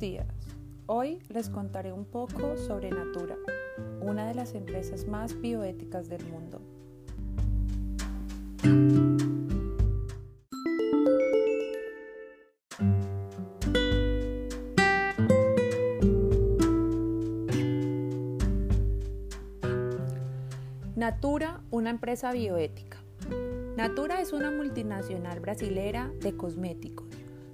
días. 0.00 0.26
Hoy 0.86 1.20
les 1.28 1.48
contaré 1.48 1.92
un 1.92 2.04
poco 2.04 2.56
sobre 2.56 2.90
Natura, 2.90 3.36
una 4.00 4.26
de 4.26 4.34
las 4.34 4.56
empresas 4.56 5.06
más 5.06 5.40
bioéticas 5.40 6.08
del 6.08 6.24
mundo. 6.24 6.60
Natura, 20.96 21.60
una 21.70 21.90
empresa 21.90 22.32
bioética. 22.32 22.98
Natura 23.76 24.20
es 24.20 24.32
una 24.32 24.50
multinacional 24.50 25.38
brasilera 25.38 26.10
de 26.20 26.36
cosméticos 26.36 27.11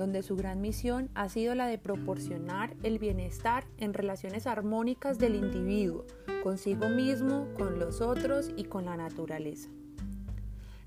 donde 0.00 0.22
su 0.22 0.34
gran 0.34 0.62
misión 0.62 1.10
ha 1.14 1.28
sido 1.28 1.54
la 1.54 1.66
de 1.66 1.76
proporcionar 1.76 2.74
el 2.82 2.98
bienestar 2.98 3.66
en 3.76 3.92
relaciones 3.92 4.46
armónicas 4.46 5.18
del 5.18 5.34
individuo, 5.34 6.06
consigo 6.42 6.88
mismo, 6.88 7.46
con 7.58 7.78
los 7.78 8.00
otros 8.00 8.50
y 8.56 8.64
con 8.64 8.86
la 8.86 8.96
naturaleza. 8.96 9.68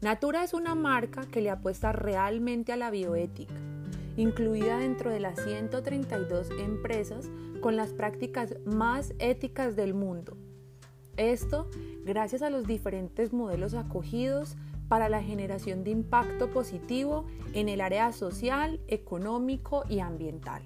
Natura 0.02 0.44
es 0.44 0.55
una 0.55 0.73
marca 0.73 1.27
que 1.31 1.41
le 1.41 1.52
apuesta 1.52 1.91
realmente 1.91 2.73
a 2.73 2.76
la 2.76 2.90
bioética, 2.90 3.54
incluida 4.18 4.80
dentro 4.80 5.12
de 5.12 5.20
las 5.20 5.40
132 5.43 6.49
empresas 6.57 7.30
con 7.62 7.76
las 7.76 7.93
prácticas 7.93 8.55
más 8.66 9.13
éticas 9.20 9.76
del 9.76 9.93
mundo. 9.93 10.35
Esto 11.18 11.70
gracias 12.04 12.41
a 12.41 12.49
los 12.49 12.66
diferentes 12.66 13.32
modelos 13.32 13.76
acogidos 13.76 14.57
para 14.87 15.09
la 15.09 15.23
generación 15.23 15.84
de 15.84 15.91
impacto 15.91 16.51
positivo 16.51 17.26
en 17.53 17.70
el 17.70 17.81
área 17.81 18.12
social, 18.12 18.79
económico 18.87 19.84
y 19.90 19.99
ambiental. 19.99 20.62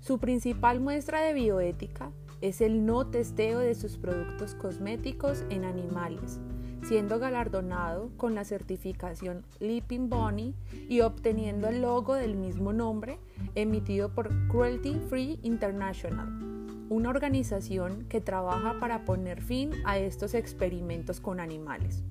Su 0.00 0.18
principal 0.18 0.80
muestra 0.80 1.20
de 1.20 1.34
bioética 1.34 2.10
es 2.40 2.60
el 2.60 2.86
no 2.86 3.06
testeo 3.06 3.58
de 3.58 3.74
sus 3.74 3.98
productos 3.98 4.54
cosméticos 4.54 5.44
en 5.50 5.64
animales, 5.64 6.40
siendo 6.82 7.18
galardonado 7.18 8.10
con 8.16 8.34
la 8.34 8.44
certificación 8.44 9.44
Leaping 9.58 10.08
Bunny 10.08 10.54
y 10.88 11.02
obteniendo 11.02 11.68
el 11.68 11.82
logo 11.82 12.14
del 12.14 12.36
mismo 12.36 12.72
nombre 12.72 13.18
emitido 13.54 14.14
por 14.14 14.30
Cruelty 14.48 14.94
Free 15.10 15.38
International, 15.42 16.28
una 16.88 17.10
organización 17.10 18.06
que 18.08 18.22
trabaja 18.22 18.80
para 18.80 19.04
poner 19.04 19.42
fin 19.42 19.72
a 19.84 19.98
estos 19.98 20.32
experimentos 20.32 21.20
con 21.20 21.40
animales 21.40 22.02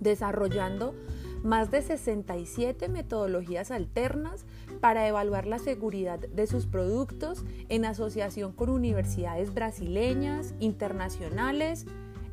desarrollando 0.00 0.94
más 1.42 1.70
de 1.70 1.82
67 1.82 2.88
metodologías 2.88 3.70
alternas 3.70 4.44
para 4.80 5.06
evaluar 5.06 5.46
la 5.46 5.58
seguridad 5.58 6.18
de 6.18 6.46
sus 6.46 6.66
productos 6.66 7.44
en 7.68 7.84
asociación 7.84 8.52
con 8.52 8.70
universidades 8.70 9.54
brasileñas, 9.54 10.54
internacionales 10.58 11.86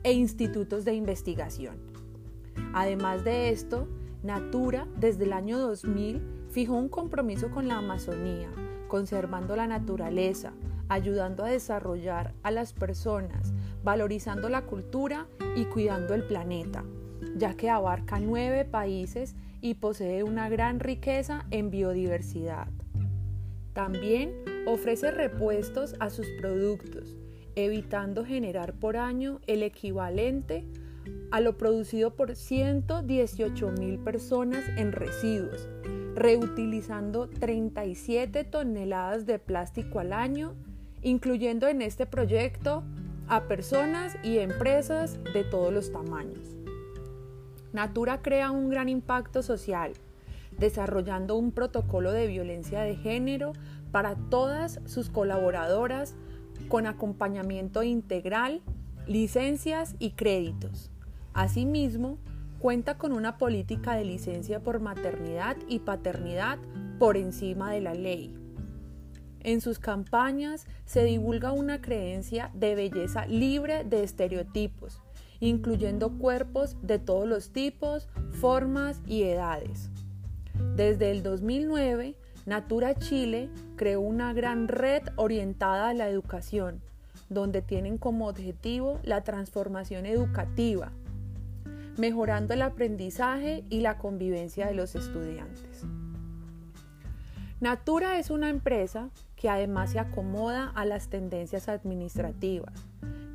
e 0.03 0.13
institutos 0.13 0.85
de 0.85 0.93
investigación. 0.93 1.77
Además 2.73 3.23
de 3.23 3.49
esto, 3.49 3.87
Natura 4.23 4.87
desde 4.97 5.25
el 5.25 5.33
año 5.33 5.59
2000 5.59 6.47
fijó 6.49 6.73
un 6.73 6.89
compromiso 6.89 7.51
con 7.51 7.67
la 7.67 7.77
Amazonía, 7.77 8.49
conservando 8.87 9.55
la 9.55 9.67
naturaleza, 9.67 10.53
ayudando 10.89 11.43
a 11.43 11.49
desarrollar 11.49 12.33
a 12.41 12.49
las 12.49 12.73
personas, 12.73 13.53
valorizando 13.83 14.49
la 14.49 14.63
cultura 14.63 15.27
y 15.55 15.65
cuidando 15.65 16.15
el 16.15 16.23
planeta 16.23 16.83
ya 17.35 17.53
que 17.55 17.69
abarca 17.69 18.19
nueve 18.19 18.65
países 18.65 19.35
y 19.61 19.75
posee 19.75 20.23
una 20.23 20.49
gran 20.49 20.79
riqueza 20.79 21.45
en 21.51 21.69
biodiversidad. 21.69 22.67
También 23.73 24.31
ofrece 24.65 25.11
repuestos 25.11 25.95
a 25.99 26.09
sus 26.09 26.27
productos, 26.39 27.15
evitando 27.55 28.25
generar 28.25 28.73
por 28.73 28.97
año 28.97 29.41
el 29.47 29.63
equivalente 29.63 30.65
a 31.31 31.41
lo 31.41 31.57
producido 31.57 32.15
por 32.15 32.35
118 32.35 33.71
mil 33.71 33.99
personas 33.99 34.63
en 34.77 34.91
residuos, 34.91 35.67
reutilizando 36.15 37.27
37 37.27 38.45
toneladas 38.45 39.25
de 39.25 39.39
plástico 39.39 39.99
al 39.99 40.13
año, 40.13 40.53
incluyendo 41.01 41.67
en 41.67 41.81
este 41.81 42.05
proyecto 42.05 42.83
a 43.27 43.47
personas 43.47 44.17
y 44.23 44.37
empresas 44.37 45.19
de 45.33 45.43
todos 45.43 45.73
los 45.73 45.91
tamaños. 45.91 46.64
Natura 47.75 48.21
crea 48.21 48.51
un 48.51 48.69
gran 48.69 48.87
impacto 48.87 49.43
social, 49.43 49.91
desarrollando 50.57 51.35
un 51.35 51.51
protocolo 51.51 52.13
de 52.13 52.25
violencia 52.25 52.79
de 52.83 52.95
género 52.95 53.51
para 53.91 54.15
todas 54.15 54.79
sus 54.85 55.09
colaboradoras 55.09 56.15
con 56.69 56.87
acompañamiento 56.87 57.83
integral, 57.83 58.61
licencias 59.07 59.95
y 59.99 60.11
créditos. 60.11 60.89
Asimismo, 61.33 62.17
cuenta 62.59 62.97
con 62.97 63.11
una 63.11 63.37
política 63.37 63.93
de 63.95 64.05
licencia 64.05 64.61
por 64.61 64.79
maternidad 64.79 65.57
y 65.67 65.79
paternidad 65.79 66.59
por 66.97 67.17
encima 67.17 67.71
de 67.71 67.81
la 67.81 67.93
ley. 67.93 68.37
En 69.41 69.59
sus 69.59 69.79
campañas 69.79 70.65
se 70.85 71.03
divulga 71.03 71.51
una 71.51 71.81
creencia 71.81 72.51
de 72.53 72.73
belleza 72.73 73.25
libre 73.25 73.83
de 73.83 74.05
estereotipos, 74.05 75.01
incluyendo 75.39 76.17
cuerpos 76.17 76.77
de 76.81 76.99
todos 76.99 77.27
los 77.27 77.51
tipos, 77.51 78.07
formas 78.39 79.01
y 79.05 79.23
edades. 79.23 79.89
Desde 80.75 81.11
el 81.11 81.23
2009, 81.23 82.15
Natura 82.45 82.95
Chile 82.95 83.49
creó 83.75 84.01
una 84.01 84.33
gran 84.33 84.67
red 84.67 85.03
orientada 85.15 85.89
a 85.89 85.93
la 85.93 86.07
educación, 86.07 86.81
donde 87.29 87.61
tienen 87.61 87.97
como 87.97 88.27
objetivo 88.27 88.99
la 89.03 89.23
transformación 89.23 90.05
educativa, 90.05 90.91
mejorando 91.97 92.53
el 92.53 92.61
aprendizaje 92.61 93.63
y 93.69 93.81
la 93.81 93.97
convivencia 93.97 94.67
de 94.67 94.75
los 94.75 94.95
estudiantes. 94.95 95.83
Natura 97.61 98.19
es 98.19 98.29
una 98.29 98.49
empresa 98.49 99.09
que 99.35 99.49
además 99.49 99.91
se 99.91 99.99
acomoda 99.99 100.71
a 100.75 100.85
las 100.85 101.07
tendencias 101.07 101.67
administrativas, 101.67 102.73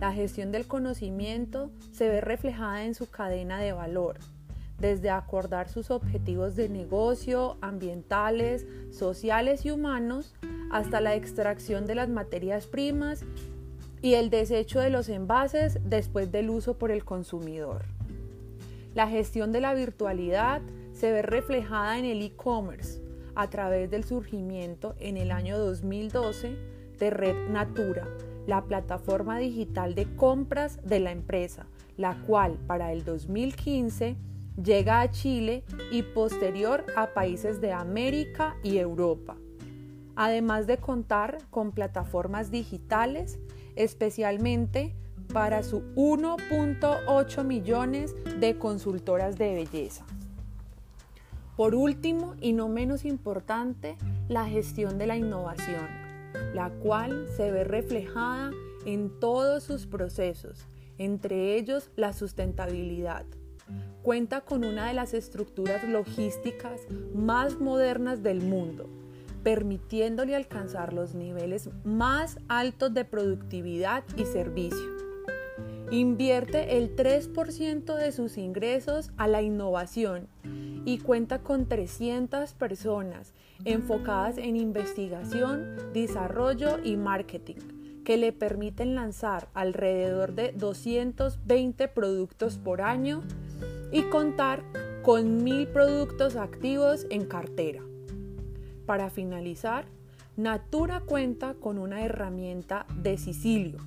la 0.00 0.12
gestión 0.12 0.50
del 0.50 0.66
conocimiento 0.66 1.70
se 1.92 2.08
ve 2.08 2.22
reflejada 2.22 2.84
en 2.84 2.94
su 2.94 3.10
cadena 3.10 3.60
de 3.60 3.72
valor, 3.72 4.16
desde 4.78 5.10
acordar 5.10 5.68
sus 5.68 5.90
objetivos 5.90 6.56
de 6.56 6.70
negocio, 6.70 7.58
ambientales, 7.60 8.66
sociales 8.90 9.66
y 9.66 9.70
humanos, 9.70 10.34
hasta 10.70 11.02
la 11.02 11.14
extracción 11.14 11.86
de 11.86 11.96
las 11.96 12.08
materias 12.08 12.66
primas 12.66 13.24
y 14.00 14.14
el 14.14 14.30
desecho 14.30 14.80
de 14.80 14.88
los 14.88 15.10
envases 15.10 15.78
después 15.84 16.32
del 16.32 16.48
uso 16.48 16.78
por 16.78 16.90
el 16.90 17.04
consumidor. 17.04 17.84
La 18.94 19.06
gestión 19.06 19.52
de 19.52 19.60
la 19.60 19.74
virtualidad 19.74 20.62
se 20.94 21.12
ve 21.12 21.20
reflejada 21.20 21.98
en 21.98 22.06
el 22.06 22.22
e-commerce 22.22 23.02
a 23.34 23.50
través 23.50 23.90
del 23.90 24.04
surgimiento 24.04 24.94
en 24.98 25.18
el 25.18 25.30
año 25.30 25.58
2012 25.58 26.56
de 26.98 27.10
Red 27.10 27.50
Natura, 27.50 28.08
la 28.50 28.64
plataforma 28.64 29.38
digital 29.38 29.94
de 29.94 30.12
compras 30.16 30.80
de 30.82 30.98
la 30.98 31.12
empresa, 31.12 31.66
la 31.96 32.20
cual 32.22 32.58
para 32.66 32.92
el 32.92 33.04
2015 33.04 34.16
llega 34.60 35.00
a 35.00 35.10
Chile 35.12 35.62
y 35.92 36.02
posterior 36.02 36.84
a 36.96 37.14
países 37.14 37.60
de 37.60 37.72
América 37.72 38.56
y 38.64 38.78
Europa, 38.78 39.36
además 40.16 40.66
de 40.66 40.78
contar 40.78 41.38
con 41.50 41.70
plataformas 41.70 42.50
digitales 42.50 43.38
especialmente 43.76 44.96
para 45.32 45.62
su 45.62 45.82
1.8 45.94 47.44
millones 47.44 48.16
de 48.40 48.58
consultoras 48.58 49.38
de 49.38 49.54
belleza. 49.54 50.04
Por 51.56 51.76
último, 51.76 52.34
y 52.40 52.52
no 52.52 52.68
menos 52.68 53.04
importante, 53.04 53.96
la 54.28 54.48
gestión 54.48 54.98
de 54.98 55.06
la 55.06 55.16
innovación 55.16 55.99
la 56.54 56.70
cual 56.70 57.26
se 57.36 57.50
ve 57.50 57.64
reflejada 57.64 58.50
en 58.84 59.10
todos 59.20 59.62
sus 59.62 59.86
procesos, 59.86 60.66
entre 60.98 61.56
ellos 61.56 61.90
la 61.96 62.12
sustentabilidad. 62.12 63.24
Cuenta 64.02 64.40
con 64.40 64.64
una 64.64 64.88
de 64.88 64.94
las 64.94 65.14
estructuras 65.14 65.84
logísticas 65.88 66.80
más 67.14 67.60
modernas 67.60 68.22
del 68.22 68.40
mundo, 68.40 68.88
permitiéndole 69.42 70.34
alcanzar 70.34 70.92
los 70.92 71.14
niveles 71.14 71.70
más 71.84 72.38
altos 72.48 72.92
de 72.94 73.04
productividad 73.04 74.04
y 74.16 74.24
servicio. 74.24 75.00
Invierte 75.90 76.78
el 76.78 76.94
3% 76.94 77.96
de 77.96 78.12
sus 78.12 78.38
ingresos 78.38 79.10
a 79.16 79.26
la 79.26 79.42
innovación 79.42 80.28
y 80.84 80.98
cuenta 80.98 81.40
con 81.40 81.66
300 81.66 82.54
personas 82.54 83.34
enfocadas 83.64 84.38
en 84.38 84.56
investigación, 84.56 85.76
desarrollo 85.92 86.78
y 86.82 86.96
marketing 86.96 87.80
que 88.04 88.16
le 88.16 88.32
permiten 88.32 88.94
lanzar 88.94 89.48
alrededor 89.54 90.34
de 90.34 90.52
220 90.52 91.88
productos 91.88 92.58
por 92.58 92.82
año 92.82 93.22
y 93.92 94.02
contar 94.04 94.62
con 95.02 95.44
mil 95.44 95.68
productos 95.68 96.36
activos 96.36 97.06
en 97.10 97.26
cartera. 97.26 97.82
Para 98.86 99.10
finalizar, 99.10 99.84
Natura 100.36 101.00
cuenta 101.00 101.54
con 101.54 101.78
una 101.78 102.04
herramienta 102.04 102.86
de 102.96 103.18
Sicilio, 103.18 103.78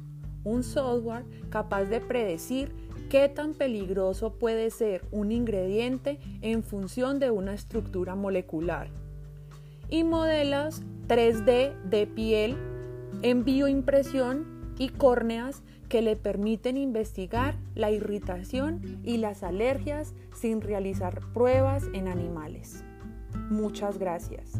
un 0.43 0.63
software 0.63 1.25
capaz 1.49 1.85
de 1.85 1.99
predecir 1.99 2.71
qué 3.13 3.29
tan 3.29 3.53
peligroso 3.53 4.39
puede 4.39 4.71
ser 4.71 5.05
un 5.11 5.31
ingrediente 5.31 6.17
en 6.41 6.63
función 6.63 7.19
de 7.19 7.29
una 7.29 7.53
estructura 7.53 8.15
molecular. 8.15 8.87
Y 9.87 10.03
modelos 10.03 10.81
3D 11.07 11.79
de 11.83 12.07
piel 12.07 12.57
en 13.21 13.43
bioimpresión 13.43 14.73
y 14.79 14.89
córneas 14.89 15.61
que 15.89 16.01
le 16.01 16.15
permiten 16.15 16.75
investigar 16.75 17.55
la 17.75 17.91
irritación 17.91 18.81
y 19.03 19.17
las 19.17 19.43
alergias 19.43 20.15
sin 20.35 20.61
realizar 20.61 21.21
pruebas 21.35 21.83
en 21.93 22.07
animales. 22.07 22.83
Muchas 23.51 23.99
gracias. 23.99 24.59